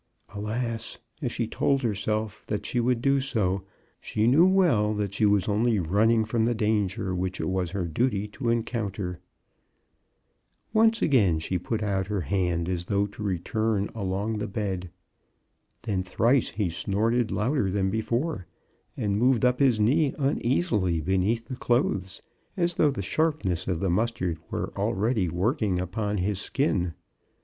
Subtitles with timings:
[0.29, 0.97] Alas!
[1.21, 3.61] as she told her self that she would do so,
[3.99, 7.85] she knew well that she was only running from the danger which it was her
[7.85, 9.19] duty to encounter.
[10.73, 14.89] Once again she put out her hand as though to return along the bed.
[15.83, 18.47] Then thrice he snorted louder than before,
[18.97, 22.23] and moved up his knee un easily beneath the clothes
[22.57, 25.77] as though the sharp ness of the mustard were already working MRS.
[25.77, 25.91] brown's failure.
[25.91, 26.93] 2/ upon his skin.